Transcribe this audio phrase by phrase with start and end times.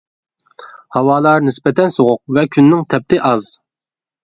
[0.97, 3.49] ھاۋالار نىسبەتەن سوغۇق ۋە كۈننىڭ تەپتى ئاز.